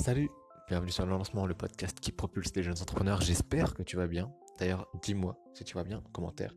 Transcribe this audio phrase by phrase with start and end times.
[0.00, 0.30] Salut,
[0.66, 3.20] bienvenue sur le lancement, le podcast qui propulse les jeunes entrepreneurs.
[3.20, 4.32] J'espère que tu vas bien.
[4.58, 6.54] D'ailleurs, dis-moi si tu vas bien en commentaire.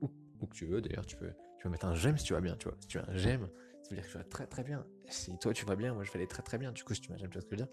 [0.00, 0.08] Ou,
[0.46, 2.56] que tu veux, d'ailleurs, tu peux, tu peux mettre un j'aime si tu vas bien,
[2.56, 2.78] tu vois.
[2.80, 3.50] Si tu as un j'aime,
[3.82, 4.86] ça veut dire que tu vas très très bien.
[5.10, 6.72] Si toi tu vas bien, moi je vais aller très très bien.
[6.72, 7.68] Du coup, si tu m'as j'aime, tu je veux dire.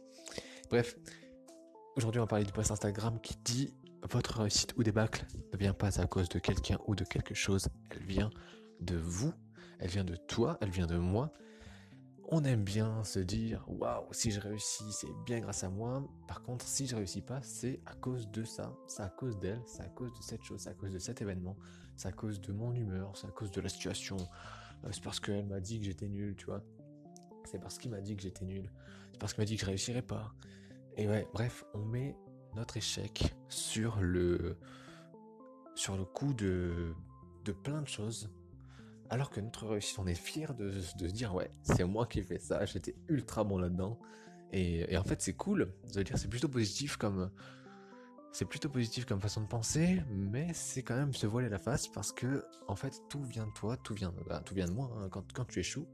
[0.69, 0.97] Bref,
[1.95, 3.73] aujourd'hui on va parler du post Instagram qui dit
[4.11, 7.69] votre réussite ou débâcle ne vient pas à cause de quelqu'un ou de quelque chose,
[7.91, 8.29] elle vient
[8.81, 9.33] de vous,
[9.79, 11.31] elle vient de toi, elle vient de moi,
[12.29, 16.03] on aime bien se dire waouh, si je réussis, c'est bien grâce à moi.
[16.27, 19.61] Par contre, si je réussis pas, c'est à cause de ça, c'est à cause d'elle,
[19.65, 21.55] c'est à cause de cette chose, c'est à cause de cet événement,
[21.95, 24.17] c'est à cause de mon humeur, c'est à cause de la situation.
[24.83, 26.61] Euh, c'est parce qu'elle m'a dit que j'étais nul, tu vois.
[27.45, 28.69] C'est parce qu'il m'a dit que j'étais nul.
[29.13, 30.33] C'est parce qu'il m'a dit que je réussirais pas.
[30.97, 32.17] Et ouais, bref, on met
[32.55, 34.57] notre échec sur le
[35.75, 36.93] sur le coup de
[37.45, 38.29] de plein de choses
[39.09, 42.23] alors que notre réussite, on est fier de, se dire ouais, c'est moi qui ai
[42.23, 43.97] fait ça, j'étais ultra bon là-dedans.
[44.53, 45.73] Et, en fait, c'est cool.
[45.93, 47.31] Veut dire c'est plutôt positif comme
[48.31, 51.87] c'est plutôt positif comme façon de penser, mais c'est quand même se voiler la face
[51.87, 54.91] parce que en fait tout vient de toi, tout vient, bah, tout vient de moi.
[54.97, 55.07] Hein.
[55.09, 55.87] Quand, quand tu échoues,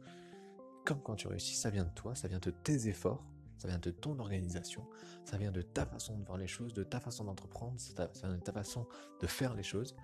[0.84, 3.24] comme quand tu réussis, ça vient de toi, ça vient de tes efforts,
[3.58, 4.86] ça vient de ton organisation,
[5.24, 8.36] ça vient de ta façon de voir les choses, de ta façon d'entreprendre, ça vient
[8.36, 8.88] de ta façon
[9.22, 9.96] de faire les choses.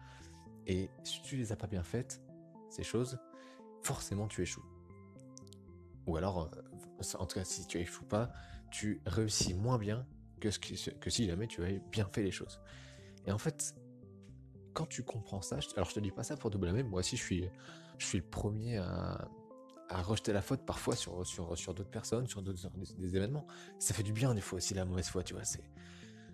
[0.66, 2.22] Et si tu les as pas bien faites,
[2.70, 3.18] ces choses,
[3.84, 4.66] forcément tu échoues.
[6.08, 8.32] Ou alors, euh, en tout cas, si tu échoues pas,
[8.72, 10.06] tu réussis moins bien
[10.40, 12.62] que, si jamais tu avais bien fait les choses.
[13.26, 13.76] Et en fait,
[14.74, 17.18] quand tu comprends ça, alors je te dis pas ça pour te blâmer, moi aussi
[17.18, 17.50] je suis,
[17.98, 19.28] je suis le premier à,
[20.04, 23.46] rejeter la faute parfois sur, sur, sur d'autres personnes, sur d'autres des, événements.
[23.80, 25.44] Ça fait du bien des fois aussi la mauvaise foi, tu vois,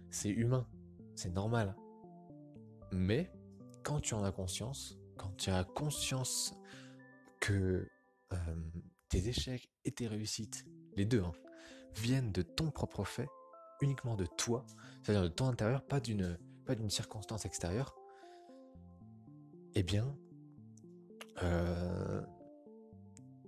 [0.09, 0.67] c'est humain,
[1.15, 1.75] c'est normal.
[2.91, 3.31] Mais
[3.83, 4.97] quand tu en as conscience,
[5.37, 6.53] tu as conscience
[7.39, 7.87] que
[9.09, 11.31] tes échecs et tes réussites, les deux, hein,
[11.93, 13.27] viennent de ton propre fait,
[13.81, 14.65] uniquement de toi,
[15.03, 17.95] c'est-à-dire de ton intérieur, pas d'une circonstance extérieure,
[19.75, 20.17] eh bien,
[21.43, 22.21] euh,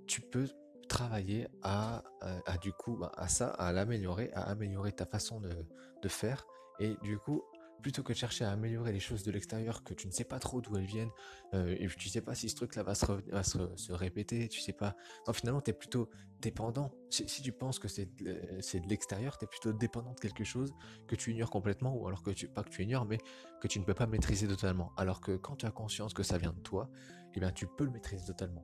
[0.07, 0.47] tu peux
[0.87, 2.03] travailler à,
[2.45, 5.65] à, du coup à ça, à l'améliorer, à améliorer ta façon de,
[6.01, 6.45] de faire,
[6.79, 7.41] et du coup
[7.81, 10.39] plutôt que de chercher à améliorer les choses de l'extérieur que tu ne sais pas
[10.39, 11.11] trop d'où elles viennent
[11.53, 14.59] euh, et tu sais pas si ce truc là va se, va se, répéter tu
[14.59, 14.95] sais pas.
[15.27, 16.09] Non, finalement tu es plutôt
[16.41, 16.91] dépendant.
[17.09, 20.73] Si, tu penses que c'est de l'extérieur tu es plutôt dépendant de quelque chose
[21.07, 23.19] que tu ignores complètement ou alors que tu pas que tu ignores mais
[23.61, 24.91] que tu ne peux pas maîtriser totalement.
[24.97, 26.89] Alors que quand tu as conscience que ça vient de toi
[27.35, 28.63] eh bien tu peux le maîtriser totalement.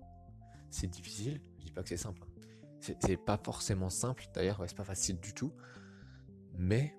[0.70, 2.94] C'est difficile je dis pas que c'est simple hein.
[3.00, 5.54] c'est pas forcément simple d'ailleurs c'est pas facile du tout
[6.56, 6.96] mais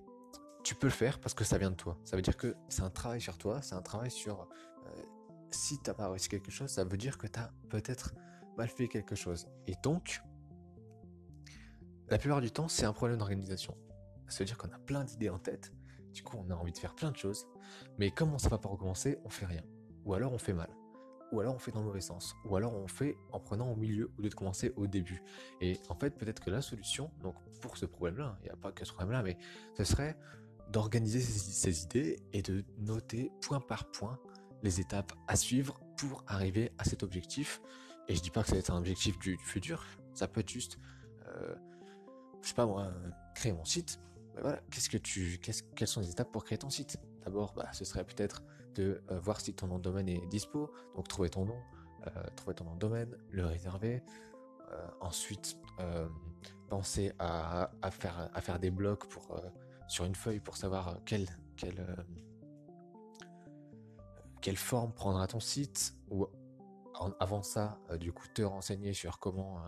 [0.64, 1.96] tu peux le faire parce que ça vient de toi.
[2.04, 4.48] Ça veut dire que c'est un travail sur toi, c'est un travail sur...
[4.86, 5.02] Euh,
[5.50, 8.14] si t'as pas réussi quelque chose, ça veut dire que tu as peut-être
[8.56, 9.46] mal fait quelque chose.
[9.68, 10.20] Et donc,
[12.08, 13.76] la plupart du temps, c'est un problème d'organisation.
[14.28, 15.72] Ça veut dire qu'on a plein d'idées en tête,
[16.12, 17.46] du coup on a envie de faire plein de choses,
[17.98, 19.62] mais comme on sait pas par où commencer, on fait rien.
[20.04, 20.70] Ou alors on fait mal.
[21.32, 22.34] Ou alors on fait dans le mauvais sens.
[22.44, 25.22] Ou alors on fait en prenant au milieu au lieu de commencer au début.
[25.60, 28.72] Et en fait, peut-être que la solution, donc pour ce problème-là, il n'y a pas
[28.72, 29.36] que ce problème-là, mais
[29.76, 30.16] ce serait
[30.70, 34.18] d'organiser ses, idées et de noter point par point
[34.62, 37.60] les étapes à suivre pour arriver à cet objectif.
[38.08, 40.78] Et je dis pas que c'est un objectif du, futur, ça peut être juste,
[41.26, 41.54] euh,
[42.42, 42.92] je sais pas moi,
[43.34, 44.00] créer mon site.
[44.40, 46.98] voilà, qu'est-ce que tu, qu'est-ce, quelles sont les étapes pour créer ton site?
[47.24, 48.42] D'abord, bah, ce serait peut-être
[48.74, 51.60] de euh, voir si ton nom de domaine est dispo, donc trouver ton nom,
[52.06, 54.02] euh, trouver ton nom de domaine, le réserver.
[54.72, 55.56] Euh, ensuite,
[56.68, 59.40] penser à, faire, à faire des blocs pour
[59.88, 61.16] sur une feuille pour savoir euh,
[61.64, 61.96] euh,
[64.40, 66.26] quelle forme prendra ton site, ou
[67.20, 69.62] avant ça, euh, du coup, te renseigner sur comment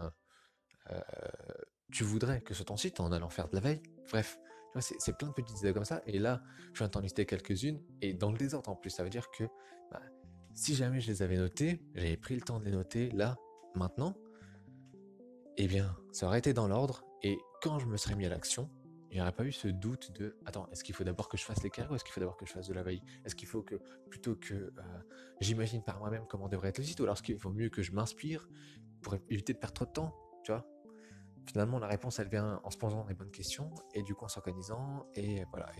[1.90, 3.82] tu voudrais que ce ton site en allant faire de la veille.
[4.08, 4.38] Bref,
[4.80, 6.02] c'est plein de petites idées comme ça.
[6.06, 9.10] Et là, je viens t'en lister quelques-unes, et dans le désordre en plus, ça veut
[9.10, 9.44] dire que
[9.90, 10.02] bah,
[10.54, 13.36] si jamais je les avais notées, j'avais pris le temps de les noter là,
[13.74, 14.14] maintenant,
[15.56, 18.70] eh bien, ça aurait été dans l'ordre, et quand je me serais mis à l'action,
[19.16, 21.44] il n'y aurait pas eu ce doute de attends, est-ce qu'il faut d'abord que je
[21.44, 23.02] fasse carrés ou est-ce qu'il faut d'abord que je fasse de la veille?
[23.24, 23.76] Est-ce qu'il faut que
[24.10, 24.72] plutôt que euh,
[25.40, 27.80] j'imagine par moi-même comment devrait être le site ou alors est-ce qu'il faut mieux que
[27.80, 28.46] je m'inspire
[29.00, 30.14] pour éviter de perdre trop de temps
[30.44, 30.66] Tu vois?
[31.46, 34.28] Finalement, la réponse elle vient en se posant les bonnes questions et du coup en
[34.28, 35.70] s'organisant et voilà.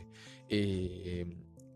[0.49, 1.27] Et,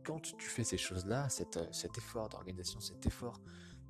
[0.02, 3.38] quand tu fais ces choses-là, cet, cet effort d'organisation, cet effort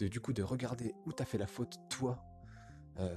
[0.01, 2.19] de du coup de regarder où tu as fait la faute toi.
[2.99, 3.15] Euh,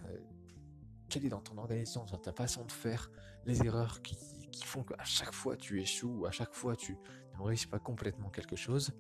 [1.10, 3.10] quelle est dans ton organisation, dans ta façon de faire,
[3.46, 4.16] les erreurs qui,
[4.54, 6.96] qui font qu'à chaque fois tu échoues ou à chaque fois tu
[7.38, 8.92] ne réussis pas complètement quelque chose,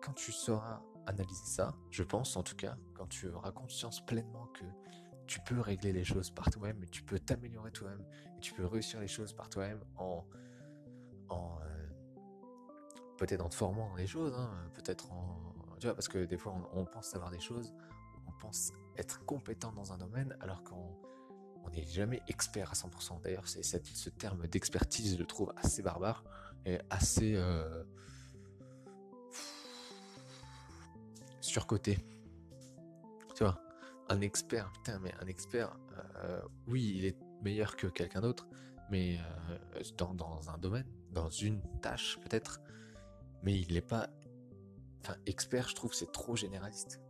[0.00, 4.46] quand tu sauras analyser ça, je pense en tout cas, quand tu auras conscience pleinement
[4.46, 4.64] que
[5.26, 8.04] tu peux régler les choses par toi-même, tu peux t'améliorer toi-même,
[8.36, 10.24] et tu peux réussir les choses par toi-même en,
[11.30, 11.88] euh,
[13.18, 16.38] peut-être en te formant dans les choses, hein, peut-être en, tu vois, parce que des
[16.38, 17.74] fois on, pense savoir des choses,
[18.28, 20.96] on pense être compétent dans un domaine, alors qu'on
[21.64, 23.22] on n'est jamais expert à 100%.
[23.22, 26.24] D'ailleurs, ce terme d'expertise, je le trouve assez barbare
[26.64, 27.84] et assez euh,
[31.40, 31.98] surcoté.
[33.34, 33.60] Tu vois,
[34.08, 35.76] un expert, putain, mais un expert,
[36.16, 38.46] euh, oui, il est meilleur que quelqu'un d'autre,
[38.90, 42.60] mais euh, dans, un domaine, dans une tâche peut-être,
[43.42, 44.08] mais il n'est pas.
[45.00, 47.00] Enfin, expert, je trouve, c'est trop généraliste.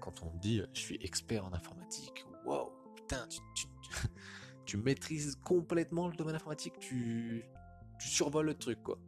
[0.00, 2.70] Quand on dit je suis expert en informatique, waouh,
[4.66, 7.44] tu, maîtrises complètement le domaine informatique, tu,
[7.98, 8.98] survoles le truc, quoi.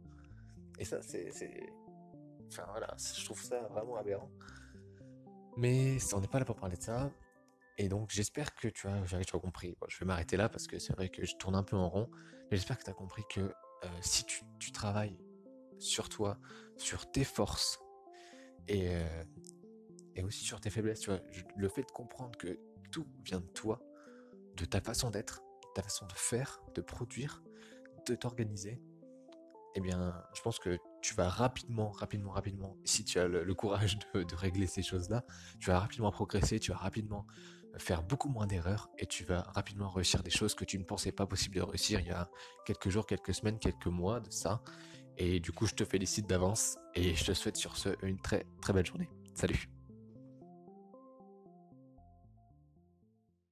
[0.79, 1.31] Et ça, c'est.
[2.47, 4.29] Enfin voilà, je trouve ça vraiment aberrant.
[5.57, 7.11] Mais on n'est pas là pour parler de ça.
[7.77, 9.75] Et donc j'espère que tu as, tu as compris.
[9.87, 12.09] je vais m'arrêter là parce que c'est vrai que je tourne un peu en rond.
[12.51, 15.17] Mais j'espère que tu as compris que euh, si tu, travailles
[15.79, 16.37] sur toi,
[16.77, 17.79] sur tes forces
[18.67, 19.23] et, euh,
[20.23, 21.19] aussi sur tes faiblesses, tu vois,
[21.55, 22.59] le fait de comprendre que
[22.91, 23.81] tout vient de toi,
[24.57, 25.41] de ta façon d'être,
[25.75, 27.43] ta façon de faire, de produire,
[28.07, 28.81] de t'organiser,
[29.75, 33.97] eh bien, je pense que tu vas rapidement, rapidement, rapidement, si tu as le, courage
[34.13, 35.25] de, régler ces choses-là,
[35.59, 37.25] tu vas rapidement progresser, tu vas rapidement
[37.77, 41.11] faire beaucoup moins d'erreurs et tu vas rapidement réussir des choses que tu ne pensais
[41.11, 42.29] pas possible de réussir il y a
[42.65, 44.61] quelques jours, quelques semaines, quelques mois de ça.
[45.17, 48.45] Et du coup, je te félicite d'avance et je te souhaite sur ce une très
[48.61, 49.09] très belle journée.
[49.33, 49.72] Salut